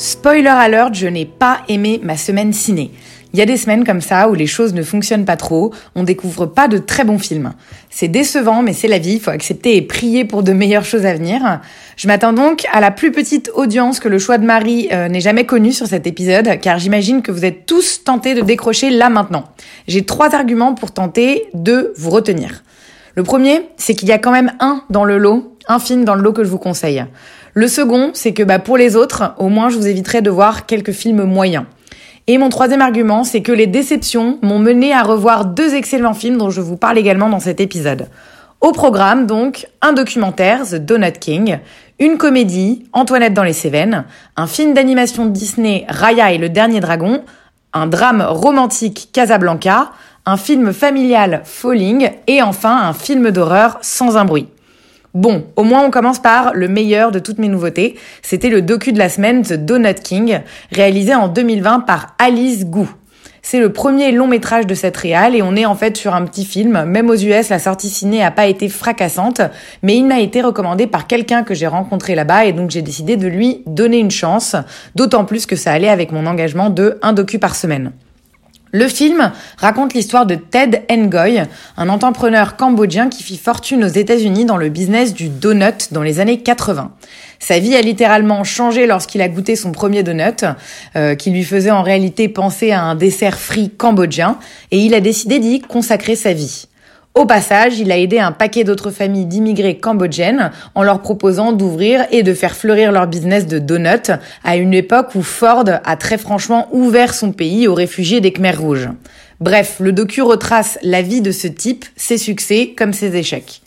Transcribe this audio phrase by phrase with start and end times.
[0.00, 2.90] Spoiler alert, je n'ai pas aimé ma semaine ciné.
[3.34, 6.04] Il y a des semaines comme ça où les choses ne fonctionnent pas trop, on
[6.04, 7.52] découvre pas de très bons films.
[7.90, 11.04] C'est décevant, mais c'est la vie, il faut accepter et prier pour de meilleures choses
[11.04, 11.60] à venir.
[11.98, 15.20] Je m'attends donc à la plus petite audience que le choix de Marie euh, n'ait
[15.20, 19.10] jamais connue sur cet épisode, car j'imagine que vous êtes tous tentés de décrocher là
[19.10, 19.44] maintenant.
[19.86, 22.62] J'ai trois arguments pour tenter de vous retenir.
[23.16, 26.14] Le premier, c'est qu'il y a quand même un dans le lot, un film dans
[26.14, 27.04] le lot que je vous conseille.
[27.60, 30.64] Le second, c'est que bah, pour les autres, au moins je vous éviterai de voir
[30.64, 31.66] quelques films moyens.
[32.26, 36.38] Et mon troisième argument, c'est que les déceptions m'ont mené à revoir deux excellents films
[36.38, 38.08] dont je vous parle également dans cet épisode.
[38.62, 41.58] Au programme, donc, un documentaire, The Donut King,
[41.98, 44.06] une comédie, Antoinette dans les Cévennes,
[44.38, 47.22] un film d'animation Disney, Raya et le Dernier Dragon,
[47.74, 49.90] un drame romantique, Casablanca,
[50.24, 54.48] un film familial, Falling, et enfin un film d'horreur, Sans un bruit.
[55.14, 57.96] Bon, au moins on commence par le meilleur de toutes mes nouveautés.
[58.22, 62.86] C'était le docu de la semaine The Donut King, réalisé en 2020 par Alice Gu.
[63.42, 66.24] C'est le premier long métrage de cette réal et on est en fait sur un
[66.26, 66.84] petit film.
[66.84, 69.40] Même aux US, la sortie ciné a pas été fracassante,
[69.82, 73.16] mais il m'a été recommandé par quelqu'un que j'ai rencontré là-bas et donc j'ai décidé
[73.16, 74.54] de lui donner une chance,
[74.94, 77.92] d'autant plus que ça allait avec mon engagement de un docu par semaine.
[78.72, 81.42] Le film raconte l'histoire de Ted Ngoy,
[81.76, 86.20] un entrepreneur cambodgien qui fit fortune aux États-Unis dans le business du donut dans les
[86.20, 86.92] années 80.
[87.40, 90.44] Sa vie a littéralement changé lorsqu'il a goûté son premier donut,
[90.94, 94.38] euh, qui lui faisait en réalité penser à un dessert frit cambodgien,
[94.70, 96.68] et il a décidé d'y consacrer sa vie.
[97.14, 102.06] Au passage, il a aidé un paquet d'autres familles d'immigrés cambodgiennes en leur proposant d'ouvrir
[102.12, 104.12] et de faire fleurir leur business de donuts
[104.44, 108.60] à une époque où Ford a très franchement ouvert son pays aux réfugiés des Khmers
[108.60, 108.88] rouges.
[109.40, 113.60] Bref, le docu retrace la vie de ce type, ses succès comme ses échecs.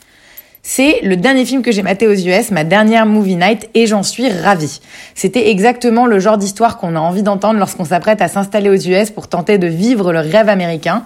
[0.66, 4.02] C'est le dernier film que j'ai maté aux US, ma dernière movie night, et j'en
[4.02, 4.80] suis ravie.
[5.14, 9.09] C'était exactement le genre d'histoire qu'on a envie d'entendre lorsqu'on s'apprête à s'installer aux US
[9.12, 11.03] pour tenter de vivre le rêve américain.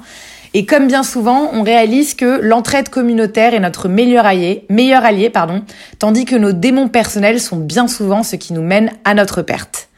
[0.54, 5.30] Et comme bien souvent, on réalise que l'entraide communautaire est notre meilleur allié, meilleur allié,
[5.30, 5.64] pardon,
[6.00, 9.90] tandis que nos démons personnels sont bien souvent ce qui nous mène à notre perte.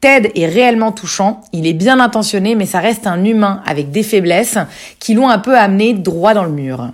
[0.00, 4.02] Ted est réellement touchant, il est bien intentionné, mais ça reste un humain avec des
[4.02, 4.56] faiblesses
[4.98, 6.90] qui l'ont un peu amené droit dans le mur.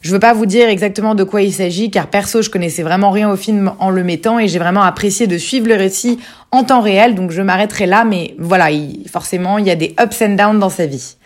[0.00, 3.10] Je veux pas vous dire exactement de quoi il s'agit, car perso, je connaissais vraiment
[3.10, 6.18] rien au film en le mettant et j'ai vraiment apprécié de suivre le récit
[6.50, 9.94] en temps réel, donc je m'arrêterai là, mais voilà, il, forcément, il y a des
[10.00, 11.16] ups and downs dans sa vie.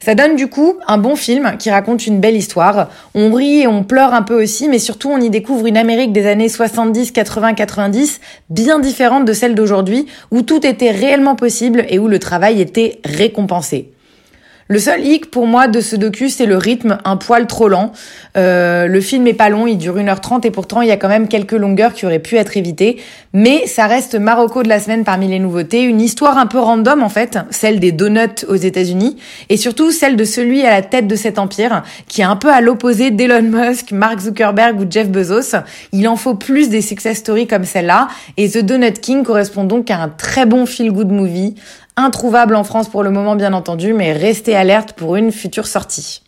[0.00, 2.88] Ça donne du coup un bon film qui raconte une belle histoire.
[3.14, 6.12] On rit et on pleure un peu aussi, mais surtout on y découvre une Amérique
[6.12, 8.20] des années 70, 80, 90
[8.50, 13.00] bien différente de celle d'aujourd'hui, où tout était réellement possible et où le travail était
[13.04, 13.90] récompensé.
[14.68, 17.92] Le seul hic pour moi de ce docu, c'est le rythme un poil trop lent.
[18.36, 21.08] Euh, le film est pas long, il dure 1h30 et pourtant il y a quand
[21.08, 22.96] même quelques longueurs qui auraient pu être évitées.
[23.32, 27.04] Mais ça reste Marocco de la semaine parmi les nouveautés, une histoire un peu random
[27.04, 29.16] en fait, celle des donuts aux États-Unis
[29.50, 32.52] et surtout celle de celui à la tête de cet empire qui est un peu
[32.52, 35.56] à l'opposé d'Elon Musk, Mark Zuckerberg ou Jeff Bezos.
[35.92, 39.92] Il en faut plus des success stories comme celle-là et The Donut King correspond donc
[39.92, 41.54] à un très bon feel-good movie
[41.96, 46.22] introuvable en France pour le moment bien entendu, mais restez alerte pour une future sortie.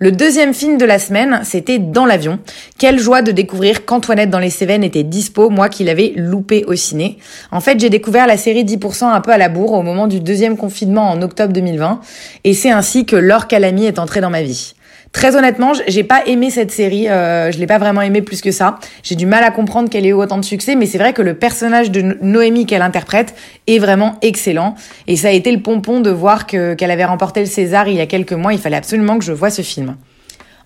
[0.00, 2.38] Le deuxième film de la semaine, c'était Dans l'avion.
[2.78, 6.76] Quelle joie de découvrir qu'Antoinette dans les Cévennes était dispo, moi qui l'avais loupé au
[6.76, 7.18] ciné.
[7.50, 10.20] En fait, j'ai découvert la série 10% un peu à la bourre au moment du
[10.20, 12.00] deuxième confinement en octobre 2020,
[12.44, 14.74] et c'est ainsi que Laure Calamy est entrée dans ma vie.
[15.12, 18.50] Très honnêtement, j'ai pas aimé cette série, euh, je l'ai pas vraiment aimé plus que
[18.50, 18.78] ça.
[19.02, 21.22] J'ai du mal à comprendre qu'elle ait eu autant de succès, mais c'est vrai que
[21.22, 23.34] le personnage de Noémie qu'elle interprète
[23.66, 24.74] est vraiment excellent.
[25.06, 27.96] Et ça a été le pompon de voir que qu'elle avait remporté le César il
[27.96, 28.52] y a quelques mois.
[28.52, 29.96] Il fallait absolument que je voie ce film.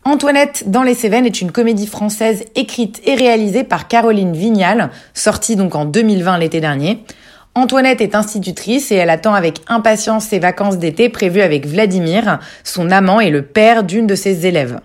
[0.05, 5.55] Antoinette dans les Cévennes est une comédie française écrite et réalisée par Caroline Vignal, sortie
[5.55, 7.05] donc en 2020 l'été dernier.
[7.55, 12.91] Antoinette est institutrice et elle attend avec impatience ses vacances d'été prévues avec Vladimir, son
[12.91, 14.81] amant et le père d'une de ses élèves.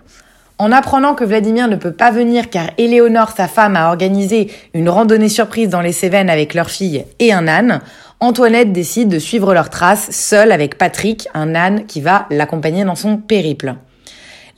[0.58, 4.90] En apprenant que Vladimir ne peut pas venir car Éléonore, sa femme, a organisé une
[4.90, 7.80] randonnée surprise dans les Cévennes avec leur fille et un âne,
[8.20, 12.96] Antoinette décide de suivre leurs traces seule avec Patrick, un âne qui va l'accompagner dans
[12.96, 13.76] son périple.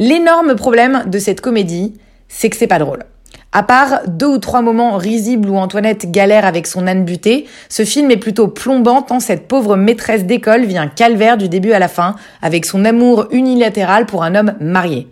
[0.01, 1.95] L'énorme problème de cette comédie,
[2.27, 3.05] c'est que c'est pas drôle.
[3.53, 7.85] À part deux ou trois moments risibles où Antoinette galère avec son âne buté, ce
[7.85, 11.81] film est plutôt plombant tant cette pauvre maîtresse d'école vit un calvaire du début à
[11.81, 15.09] la fin avec son amour unilatéral pour un homme marié.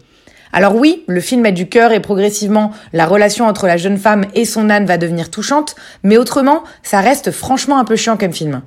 [0.52, 4.24] Alors oui, le film a du cœur et progressivement, la relation entre la jeune femme
[4.34, 5.74] et son âne va devenir touchante,
[6.04, 8.62] mais autrement, ça reste franchement un peu chiant comme film.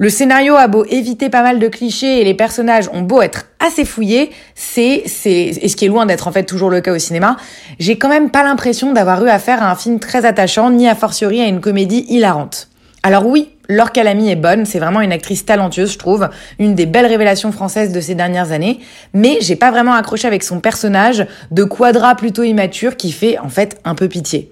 [0.00, 3.44] Le scénario a beau éviter pas mal de clichés et les personnages ont beau être
[3.58, 6.94] assez fouillés, c'est, c'est, et ce qui est loin d'être en fait toujours le cas
[6.94, 7.36] au cinéma,
[7.78, 10.94] j'ai quand même pas l'impression d'avoir eu affaire à un film très attachant, ni a
[10.94, 12.70] fortiori à une comédie hilarante.
[13.02, 16.86] Alors oui, Laure Calamy est bonne, c'est vraiment une actrice talentueuse, je trouve, une des
[16.86, 18.80] belles révélations françaises de ces dernières années,
[19.12, 23.50] mais j'ai pas vraiment accroché avec son personnage de quadra plutôt immature qui fait en
[23.50, 24.50] fait un peu pitié.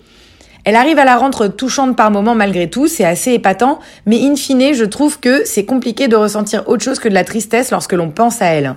[0.64, 4.36] Elle arrive à la rendre touchante par moments malgré tout, c'est assez épatant, mais in
[4.36, 7.92] fine, je trouve que c'est compliqué de ressentir autre chose que de la tristesse lorsque
[7.92, 8.74] l'on pense à elle.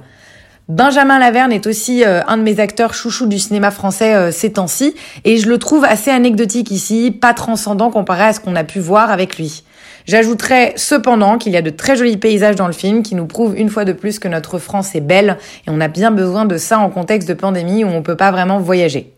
[0.70, 4.54] Benjamin Laverne est aussi euh, un de mes acteurs chouchous du cinéma français euh, ces
[4.54, 4.96] temps-ci,
[5.26, 8.80] et je le trouve assez anecdotique ici, pas transcendant comparé à ce qu'on a pu
[8.80, 9.64] voir avec lui.
[10.06, 13.58] J'ajouterais cependant qu'il y a de très jolis paysages dans le film qui nous prouvent
[13.58, 15.38] une fois de plus que notre France est belle
[15.68, 18.32] et on a bien besoin de ça en contexte de pandémie où on peut pas
[18.32, 19.14] vraiment voyager.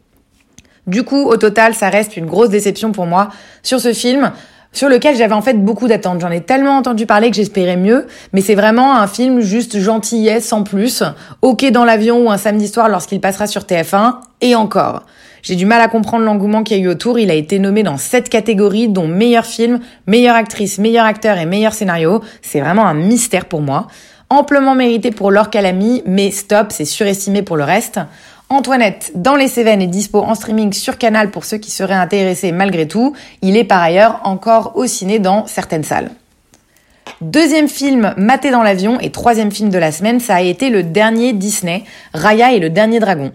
[0.87, 3.29] Du coup, au total, ça reste une grosse déception pour moi
[3.61, 4.31] sur ce film
[4.73, 6.19] sur lequel j'avais en fait beaucoup d'attentes.
[6.19, 10.41] J'en ai tellement entendu parler que j'espérais mieux, mais c'est vraiment un film juste gentillet
[10.41, 11.03] sans plus,
[11.41, 15.03] ok dans l'avion ou un samedi soir lorsqu'il passera sur TF1, et encore.
[15.43, 17.19] J'ai du mal à comprendre l'engouement qu'il y a eu autour.
[17.19, 21.45] Il a été nommé dans sept catégories, dont meilleur film, meilleure actrice, meilleur acteur et
[21.45, 22.21] meilleur scénario.
[22.41, 23.87] C'est vraiment un mystère pour moi.
[24.29, 27.99] Amplement mérité pour Laure Calamy, mais stop, c'est surestimé pour le reste.
[28.53, 32.51] Antoinette, dans les Cévennes, est dispo en streaming sur Canal pour ceux qui seraient intéressés
[32.51, 33.13] malgré tout.
[33.41, 36.11] Il est par ailleurs encore au ciné dans certaines salles.
[37.21, 40.83] Deuxième film maté dans l'avion et troisième film de la semaine, ça a été le
[40.83, 41.83] dernier Disney,
[42.13, 43.31] Raya et le dernier dragon.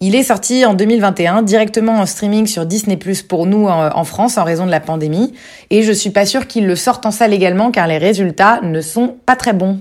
[0.00, 4.36] Il est sorti en 2021 directement en streaming sur Disney Plus pour nous en, France
[4.36, 5.32] en raison de la pandémie
[5.70, 8.80] et je suis pas sûre qu'il le sorte en salle également car les résultats ne
[8.82, 9.80] sont pas très bons.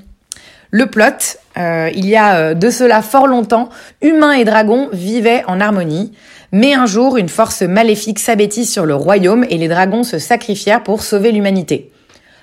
[0.71, 3.69] Le plot, euh, il y a euh, de cela fort longtemps,
[4.01, 6.11] humains et dragons vivaient en harmonie,
[6.51, 10.83] mais un jour une force maléfique s'abêtise sur le royaume et les dragons se sacrifièrent
[10.83, 11.91] pour sauver l'humanité.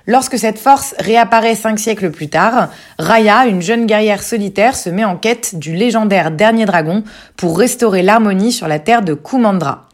[0.07, 5.05] Lorsque cette force réapparaît cinq siècles plus tard, Raya, une jeune guerrière solitaire, se met
[5.05, 7.05] en quête du légendaire dernier dragon
[7.37, 9.89] pour restaurer l'harmonie sur la terre de Kumandra.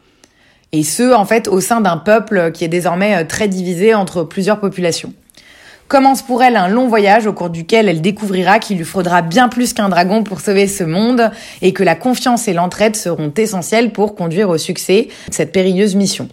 [0.71, 4.23] Et ce, en fait, au sein d'un peuple qui est désormais euh, très divisé entre
[4.23, 5.13] plusieurs populations.
[5.89, 9.49] Commence pour elle un long voyage au cours duquel elle découvrira qu'il lui faudra bien
[9.49, 11.31] plus qu'un dragon pour sauver ce monde
[11.63, 16.29] et que la confiance et l'entraide seront essentielles pour conduire au succès cette périlleuse mission.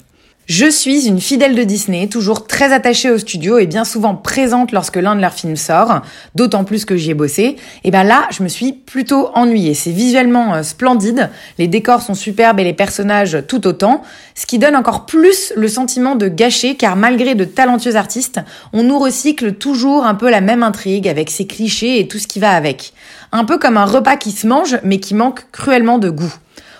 [0.48, 4.70] Je suis une fidèle de Disney, toujours très attachée au studio et bien souvent présente
[4.70, 6.02] lorsque l'un de leurs films sort,
[6.36, 7.56] d'autant plus que j'y ai bossé.
[7.82, 9.74] Et ben là, je me suis plutôt ennuyée.
[9.74, 14.02] C'est visuellement euh, splendide, les décors sont superbes et les personnages tout autant,
[14.36, 18.40] ce qui donne encore plus le sentiment de gâcher car malgré de talentueux artistes,
[18.72, 22.28] on nous recycle toujours un peu la même intrigue avec ses clichés et tout ce
[22.28, 22.92] qui va avec.
[23.32, 26.32] Un peu comme un repas qui se mange mais qui manque cruellement de goût.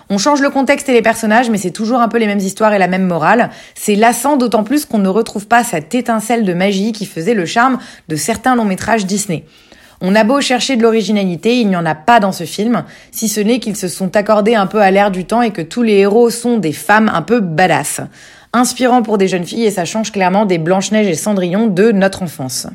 [0.09, 2.73] On change le contexte et les personnages, mais c'est toujours un peu les mêmes histoires
[2.73, 3.51] et la même morale.
[3.75, 7.45] C'est lassant d'autant plus qu'on ne retrouve pas cette étincelle de magie qui faisait le
[7.45, 9.45] charme de certains longs métrages Disney.
[10.01, 13.29] On a beau chercher de l'originalité, il n'y en a pas dans ce film, si
[13.29, 15.83] ce n'est qu'ils se sont accordés un peu à l'air du temps et que tous
[15.83, 18.03] les héros sont des femmes un peu badass.
[18.53, 22.23] Inspirant pour des jeunes filles et ça change clairement des Blanche-Neige et Cendrillon de notre
[22.23, 22.69] enfance.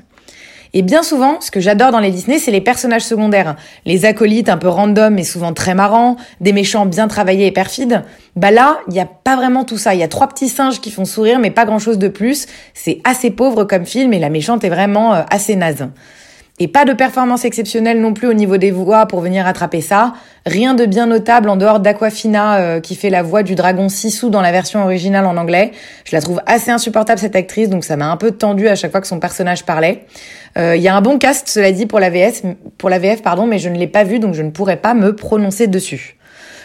[0.73, 3.55] Et bien souvent, ce que j'adore dans les Disney, c'est les personnages secondaires.
[3.85, 8.03] Les acolytes un peu random et souvent très marrants, des méchants bien travaillés et perfides.
[8.37, 9.93] Bah là, il n'y a pas vraiment tout ça.
[9.93, 12.47] Il y a trois petits singes qui font sourire, mais pas grand chose de plus.
[12.73, 15.89] C'est assez pauvre comme film et la méchante est vraiment euh, assez naze.
[16.63, 20.13] Et pas de performance exceptionnelle non plus au niveau des voix pour venir rattraper ça.
[20.45, 24.29] Rien de bien notable en dehors d'Aquafina euh, qui fait la voix du dragon Sissou
[24.29, 25.71] dans la version originale en anglais.
[26.05, 28.91] Je la trouve assez insupportable cette actrice, donc ça m'a un peu tendu à chaque
[28.91, 30.05] fois que son personnage parlait.
[30.55, 32.43] Euh, il y a un bon cast, cela dit, pour la VS,
[32.77, 34.93] pour la VF, pardon, mais je ne l'ai pas vu, donc je ne pourrais pas
[34.93, 36.15] me prononcer dessus.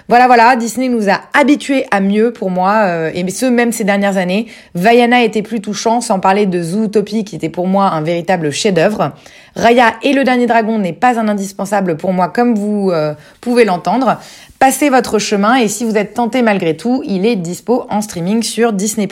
[0.09, 3.83] Voilà, voilà, Disney nous a habitués à mieux pour moi, euh, et ce même ces
[3.83, 4.47] dernières années.
[4.75, 9.13] Vaiana était plus touchant, sans parler de Zootopie qui était pour moi un véritable chef-d'œuvre.
[9.57, 13.65] Raya et le dernier dragon n'est pas un indispensable pour moi, comme vous euh, pouvez
[13.65, 14.21] l'entendre.
[14.61, 18.45] Passez votre chemin et si vous êtes tenté malgré tout, il est dispo en streaming
[18.45, 19.09] sur Disney+.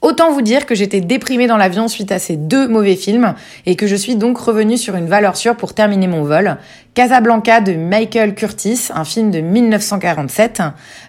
[0.00, 3.34] Autant vous dire que j'étais déprimée dans l'avion suite à ces deux mauvais films
[3.66, 6.56] et que je suis donc revenue sur une valeur sûre pour terminer mon vol.
[6.94, 10.62] Casablanca de Michael Curtis, un film de 1947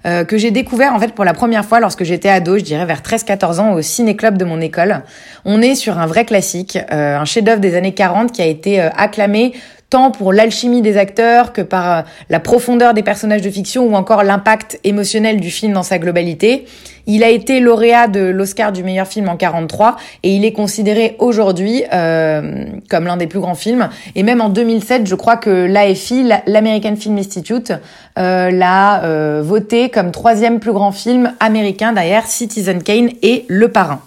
[0.06, 2.86] euh, que j'ai découvert en fait pour la première fois lorsque j'étais ado, je dirais
[2.88, 5.04] vers 13-14 ans au ciné-club de mon école.
[5.46, 8.82] On est sur un vrai classique, euh, un chef-d'œuvre des années 40 qui a été
[8.82, 9.54] euh, acclamé
[9.90, 13.96] tant pour l'alchimie des acteurs que par euh, la profondeur des personnages de fiction ou
[13.96, 16.66] encore l'impact émotionnel du film dans sa globalité.
[17.12, 21.16] Il a été lauréat de l'Oscar du meilleur film en 43 et il est considéré
[21.18, 23.90] aujourd'hui euh, comme l'un des plus grands films.
[24.16, 27.74] Et même en 2007, je crois que l'AFI, l'American Film Institute,
[28.20, 33.70] euh, l'a euh, voté comme troisième plus grand film américain derrière Citizen Kane et Le
[33.70, 34.02] Parrain.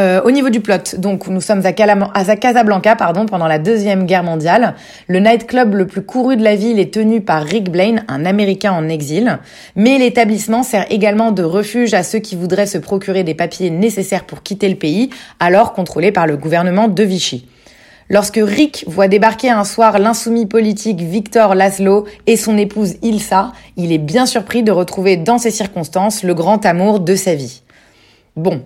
[0.00, 4.22] Euh, au niveau du plot, donc nous sommes à, Casablanca pardon, pendant la Deuxième Guerre
[4.22, 4.74] mondiale.
[5.06, 8.72] Le nightclub le plus couru de la ville est tenu par Rick Blaine, un Américain
[8.72, 9.38] en exil.
[9.76, 14.24] Mais l'établissement sert également de refuge à ceux qui voudraient se procurer des papiers nécessaires
[14.24, 17.46] pour quitter le pays, alors contrôlé par le gouvernement de Vichy.
[18.08, 23.92] Lorsque Rick voit débarquer un soir l'insoumis politique Victor Laszlo et son épouse Ilsa, il
[23.92, 27.60] est bien surpris de retrouver dans ces circonstances le grand amour de sa vie.
[28.36, 28.62] Bon,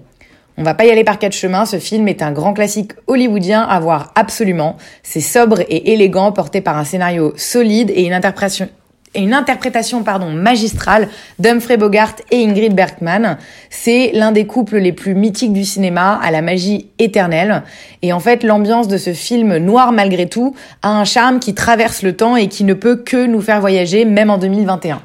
[0.59, 3.63] on va pas y aller par quatre chemins, ce film est un grand classique hollywoodien
[3.63, 4.77] à voir absolument.
[5.03, 11.09] C'est sobre et élégant, porté par un scénario solide et une interprétation pardon magistrale
[11.39, 13.37] d'Humphrey Bogart et Ingrid Bergman.
[13.69, 17.63] C'est l'un des couples les plus mythiques du cinéma, à la magie éternelle.
[18.01, 22.03] Et en fait, l'ambiance de ce film noir malgré tout a un charme qui traverse
[22.03, 25.03] le temps et qui ne peut que nous faire voyager, même en 2021.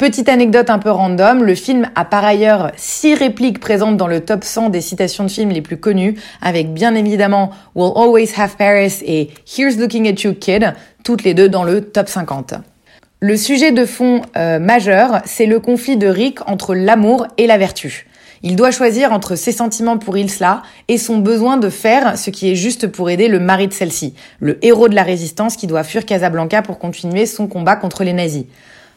[0.00, 4.20] Petite anecdote un peu random, le film a par ailleurs six répliques présentes dans le
[4.20, 8.56] top 100 des citations de films les plus connues, avec bien évidemment We'll Always Have
[8.56, 10.72] Paris et Here's Looking at You Kid,
[11.04, 12.54] toutes les deux dans le top 50.
[13.20, 17.58] Le sujet de fond euh, majeur, c'est le conflit de Rick entre l'amour et la
[17.58, 18.06] vertu.
[18.42, 22.50] Il doit choisir entre ses sentiments pour Ilsla et son besoin de faire ce qui
[22.50, 25.84] est juste pour aider le mari de celle-ci, le héros de la résistance qui doit
[25.84, 28.46] fuir Casablanca pour continuer son combat contre les nazis.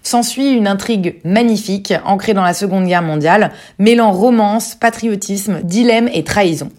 [0.04, 6.26] S'ensuit une intrigue magnifique, ancrée dans la Seconde Guerre mondiale, mêlant romance, patriotisme, dilemme et
[6.26, 6.70] trahison.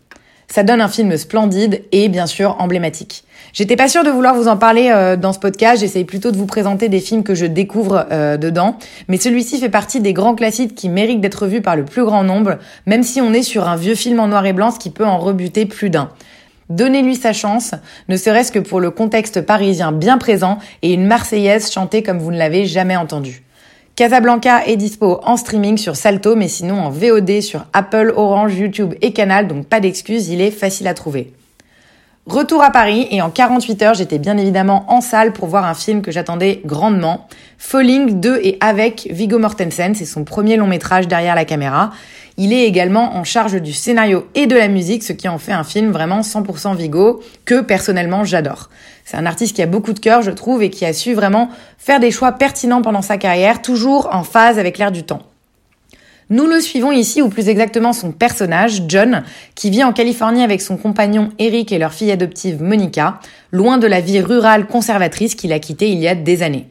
[0.46, 3.24] Ça donne un film splendide et bien sûr emblématique.
[3.54, 6.36] J'étais pas sûre de vouloir vous en parler euh, dans ce podcast, j'essaye plutôt de
[6.36, 8.76] vous présenter des films que je découvre euh, dedans,
[9.08, 12.24] mais celui-ci fait partie des grands classiques qui méritent d'être vus par le plus grand
[12.24, 15.06] nombre, même si on est sur un vieux film en noir et blanc, qui peut
[15.06, 16.10] en rebuter plus d'un.
[16.70, 17.74] Donnez-lui sa chance,
[18.08, 22.30] ne serait-ce que pour le contexte parisien bien présent et une Marseillaise chantée comme vous
[22.30, 23.42] ne l'avez jamais entendue.
[23.96, 28.94] Casablanca est dispo en streaming sur Salto, mais sinon en VOD sur Apple, Orange, YouTube
[29.02, 31.32] et Canal, donc pas d'excuses, il est facile à trouver.
[32.26, 35.74] Retour à Paris et en 48 heures, j'étais bien évidemment en salle pour voir un
[35.74, 37.28] film que j'attendais grandement,
[37.58, 41.90] Falling de et avec Viggo Mortensen, c'est son premier long métrage derrière la caméra.
[42.36, 45.52] Il est également en charge du scénario et de la musique, ce qui en fait
[45.52, 48.70] un film vraiment 100% Vigo, que personnellement j'adore.
[49.04, 51.48] C'est un artiste qui a beaucoup de cœur, je trouve, et qui a su vraiment
[51.78, 55.22] faire des choix pertinents pendant sa carrière, toujours en phase avec l'air du temps.
[56.30, 59.22] Nous le suivons ici, ou plus exactement son personnage, John,
[59.54, 63.20] qui vit en Californie avec son compagnon Eric et leur fille adoptive Monica,
[63.52, 66.66] loin de la vie rurale conservatrice qu'il a quittée il y a des années.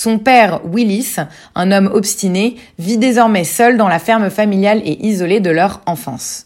[0.00, 1.16] Son père, Willis,
[1.56, 6.44] un homme obstiné, vit désormais seul dans la ferme familiale et isolé de leur enfance.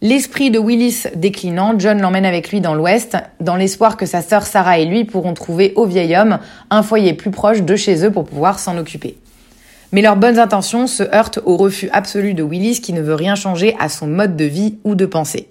[0.00, 4.46] L'esprit de Willis déclinant, John l'emmène avec lui dans l'Ouest, dans l'espoir que sa sœur
[4.46, 6.38] Sarah et lui pourront trouver au vieil homme
[6.70, 9.18] un foyer plus proche de chez eux pour pouvoir s'en occuper.
[9.92, 13.34] Mais leurs bonnes intentions se heurtent au refus absolu de Willis qui ne veut rien
[13.34, 15.48] changer à son mode de vie ou de pensée.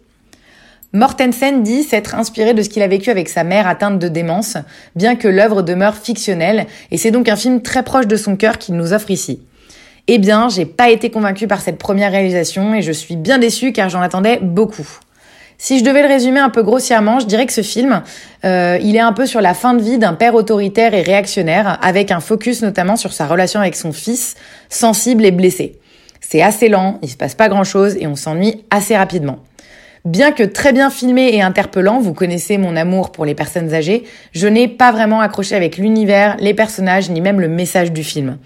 [0.94, 4.58] Mortensen dit s'être inspiré de ce qu'il a vécu avec sa mère atteinte de démence,
[4.96, 8.58] bien que l'œuvre demeure fictionnelle, et c'est donc un film très proche de son cœur
[8.58, 9.42] qu'il nous offre ici.
[10.08, 13.74] Eh bien, j'ai pas été convaincue par cette première réalisation et je suis bien déçue
[13.74, 14.88] car j'en attendais beaucoup.
[15.58, 18.04] Si je devais le résumer un peu grossièrement, je dirais que ce film,
[18.46, 21.78] euh, il est un peu sur la fin de vie d'un père autoritaire et réactionnaire,
[21.82, 24.36] avec un focus notamment sur sa relation avec son fils,
[24.70, 25.80] sensible et blessé.
[26.22, 29.40] C'est assez lent, il se passe pas grand chose et on s'ennuie assez rapidement.
[30.08, 34.06] Bien que très bien filmé et interpellant, vous connaissez mon amour pour les personnes âgées,
[34.32, 38.38] je n'ai pas vraiment accroché avec l'univers, les personnages, ni même le message du film.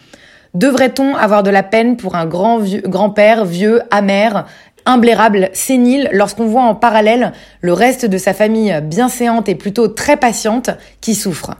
[0.55, 4.47] Devrait-on avoir de la peine pour un grand grand-père vieux, amer,
[4.87, 10.17] imblairable, sénile, lorsqu'on voit en parallèle le reste de sa famille bienséante et plutôt très
[10.17, 11.51] patiente qui souffre?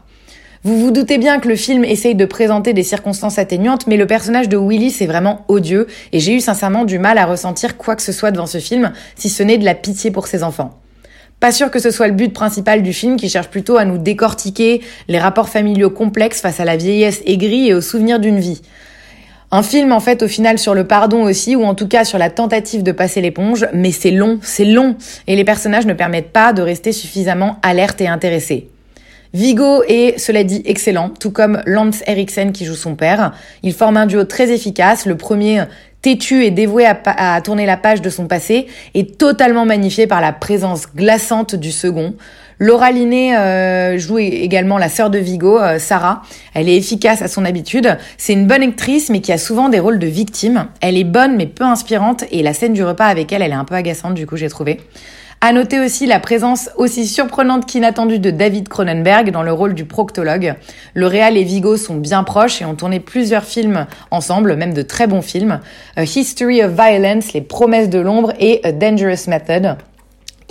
[0.63, 4.05] Vous vous doutez bien que le film essaye de présenter des circonstances atténuantes, mais le
[4.05, 7.95] personnage de Willy c'est vraiment odieux et j'ai eu sincèrement du mal à ressentir quoi
[7.95, 10.77] que ce soit devant ce film, si ce n'est de la pitié pour ses enfants.
[11.39, 13.97] Pas sûr que ce soit le but principal du film qui cherche plutôt à nous
[13.97, 18.61] décortiquer les rapports familiaux complexes face à la vieillesse aigrie et aux souvenirs d'une vie.
[19.49, 22.19] Un film en fait au final sur le pardon aussi, ou en tout cas sur
[22.19, 26.31] la tentative de passer l'éponge, mais c'est long, c'est long, et les personnages ne permettent
[26.31, 28.69] pas de rester suffisamment alertes et intéressés.
[29.33, 33.33] Vigo est, cela dit, excellent, tout comme Lance Eriksen qui joue son père.
[33.63, 35.05] Ils forment un duo très efficace.
[35.05, 35.63] Le premier,
[36.01, 40.33] têtu et dévoué à, tourner la page de son passé, est totalement magnifié par la
[40.33, 42.15] présence glaçante du second.
[42.59, 46.21] Laura Linney euh, joue également la sœur de Vigo, euh, Sarah.
[46.53, 47.97] Elle est efficace à son habitude.
[48.17, 50.67] C'est une bonne actrice, mais qui a souvent des rôles de victime.
[50.81, 53.55] Elle est bonne, mais peu inspirante, et la scène du repas avec elle, elle est
[53.55, 54.79] un peu agaçante, du coup, j'ai trouvé.
[55.43, 59.85] À noter aussi la présence aussi surprenante qu'inattendue de David Cronenberg dans le rôle du
[59.85, 60.53] proctologue.
[60.93, 64.83] Le Réal et Vigo sont bien proches et ont tourné plusieurs films ensemble, même de
[64.83, 65.59] très bons films.
[65.95, 69.77] A History of Violence, Les Promesses de l'ombre et A Dangerous Method.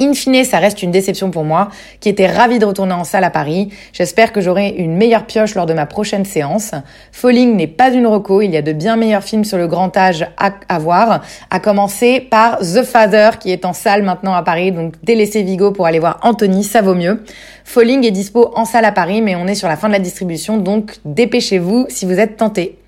[0.00, 1.68] In fine, ça reste une déception pour moi,
[2.00, 3.68] qui était ravie de retourner en salle à Paris.
[3.92, 6.72] J'espère que j'aurai une meilleure pioche lors de ma prochaine séance.
[7.12, 9.94] Falling n'est pas une reco, il y a de bien meilleurs films sur le grand
[9.98, 14.72] âge à, voir, à commencer par The Father, qui est en salle maintenant à Paris,
[14.72, 17.22] donc délaissez Vigo pour aller voir Anthony, ça vaut mieux.
[17.64, 19.98] Falling est dispo en salle à Paris, mais on est sur la fin de la
[19.98, 22.79] distribution, donc dépêchez-vous si vous êtes tenté.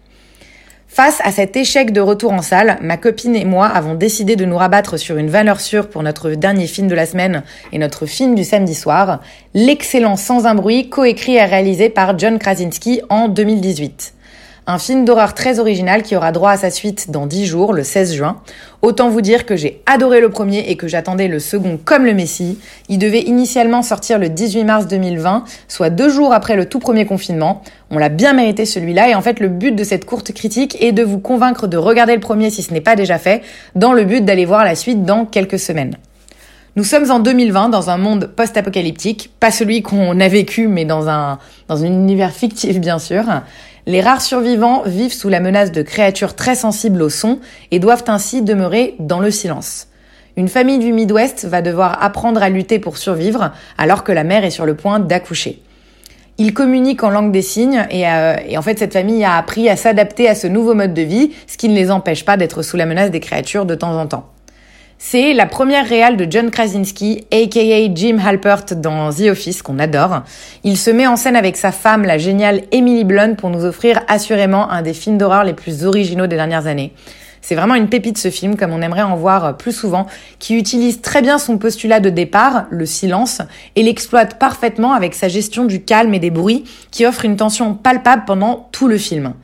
[0.94, 4.44] Face à cet échec de retour en salle, ma copine et moi avons décidé de
[4.44, 8.04] nous rabattre sur une valeur sûre pour notre dernier film de la semaine et notre
[8.04, 9.22] film du samedi soir,
[9.54, 14.12] l'excellent Sans un bruit, coécrit et réalisé par John Krasinski en 2018.
[14.64, 17.82] Un film d'horreur très original qui aura droit à sa suite dans 10 jours, le
[17.82, 18.40] 16 juin.
[18.80, 22.14] Autant vous dire que j'ai adoré le premier et que j'attendais le second comme le
[22.14, 22.60] Messie.
[22.88, 27.06] Il devait initialement sortir le 18 mars 2020, soit deux jours après le tout premier
[27.06, 27.62] confinement.
[27.90, 30.92] On l'a bien mérité celui-là et en fait le but de cette courte critique est
[30.92, 33.42] de vous convaincre de regarder le premier si ce n'est pas déjà fait,
[33.74, 35.96] dans le but d'aller voir la suite dans quelques semaines.
[36.74, 41.08] Nous sommes en 2020 dans un monde post-apocalyptique, pas celui qu'on a vécu mais dans
[41.08, 41.38] un,
[41.68, 43.24] dans un univers fictif bien sûr.
[43.86, 47.40] Les rares survivants vivent sous la menace de créatures très sensibles au son
[47.72, 49.88] et doivent ainsi demeurer dans le silence.
[50.36, 54.44] Une famille du Midwest va devoir apprendre à lutter pour survivre alors que la mère
[54.44, 55.60] est sur le point d'accoucher.
[56.38, 59.68] Ils communiquent en langue des signes et, euh, et, en fait cette famille a appris
[59.68, 62.62] à s'adapter à ce nouveau mode de vie, ce qui ne les empêche pas d'être
[62.62, 64.31] sous la menace des créatures de temps en temps.
[65.04, 70.22] C'est la première réale de John Krasinski, aka Jim Halpert dans The Office, qu'on adore.
[70.62, 74.00] Il se met en scène avec sa femme, la géniale Emily Blunt, pour nous offrir
[74.06, 76.92] assurément un des films d'horreur les plus originaux des dernières années.
[77.42, 80.06] C'est vraiment une pépite ce film, comme on aimerait en voir plus souvent,
[80.38, 83.42] qui utilise très bien son postulat de départ, le silence,
[83.74, 86.62] et l'exploite parfaitement avec sa gestion du calme et des bruits,
[86.92, 89.34] qui offre une tension palpable pendant tout le film.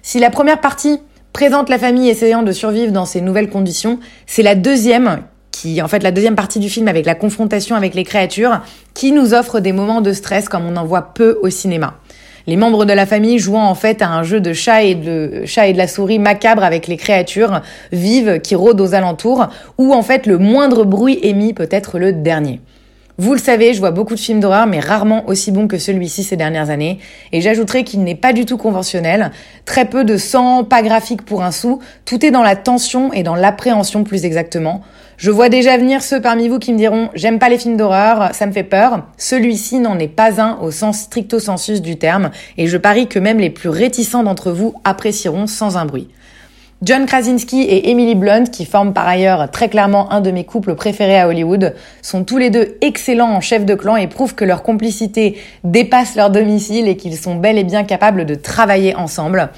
[0.00, 0.98] Si la première partie
[1.34, 3.98] présente la famille essayant de survivre dans ces nouvelles conditions.
[4.24, 7.94] C'est la deuxième qui, en fait, la deuxième partie du film avec la confrontation avec
[7.94, 8.60] les créatures,
[8.94, 11.94] qui nous offre des moments de stress comme on en voit peu au cinéma.
[12.46, 15.42] Les membres de la famille jouant en fait à un jeu de chat et de
[15.44, 19.92] chat et de la souris macabre avec les créatures vives qui rôdent aux alentours, où
[19.92, 22.60] en fait le moindre bruit émis peut être le dernier.
[23.16, 26.24] Vous le savez, je vois beaucoup de films d'horreur, mais rarement aussi bons que celui-ci
[26.24, 26.98] ces dernières années.
[27.30, 29.30] Et j'ajouterai qu'il n'est pas du tout conventionnel.
[29.66, 31.78] Très peu de sang, pas graphique pour un sou.
[32.06, 34.80] Tout est dans la tension et dans l'appréhension plus exactement.
[35.16, 38.34] Je vois déjà venir ceux parmi vous qui me diront j'aime pas les films d'horreur,
[38.34, 39.06] ça me fait peur.
[39.16, 42.32] Celui-ci n'en est pas un au sens stricto sensus du terme.
[42.58, 46.08] Et je parie que même les plus réticents d'entre vous apprécieront sans un bruit.
[46.84, 50.74] John Krasinski et Emily Blunt, qui forment par ailleurs très clairement un de mes couples
[50.74, 54.44] préférés à Hollywood, sont tous les deux excellents en chef de clan et prouvent que
[54.44, 59.48] leur complicité dépasse leur domicile et qu'ils sont bel et bien capables de travailler ensemble.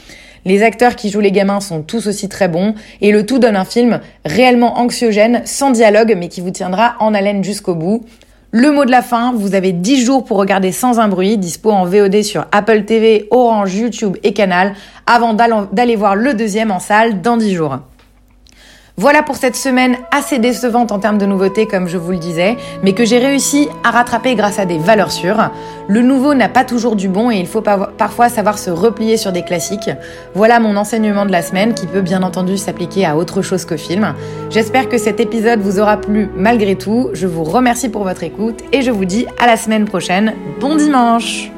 [0.45, 3.57] Les acteurs qui jouent les gamins sont tous aussi très bons et le tout donne
[3.57, 8.05] un film réellement anxiogène, sans dialogue, mais qui vous tiendra en haleine jusqu'au bout.
[8.53, 11.73] Le mot de la fin, vous avez 10 jours pour regarder sans un bruit, dispo
[11.73, 16.79] en VOD sur Apple TV, Orange, YouTube et Canal, avant d'aller voir le deuxième en
[16.79, 17.79] salle dans 10 jours.
[18.99, 22.57] Voilà pour cette semaine assez décevante en termes de nouveautés, comme je vous le disais,
[22.83, 25.51] mais que j'ai réussi à rattraper grâce à des valeurs sûres.
[25.87, 29.33] Le nouveau n'a pas toujours du bon et il faut parfois savoir se replier sur
[29.33, 29.91] des classiques.
[30.35, 33.77] Voilà mon enseignement de la semaine qui peut bien entendu s'appliquer à autre chose que
[33.77, 34.15] film.
[34.49, 37.11] J'espère que cet épisode vous aura plu malgré tout.
[37.13, 40.33] Je vous remercie pour votre écoute et je vous dis à la semaine prochaine.
[40.59, 41.51] Bon dimanche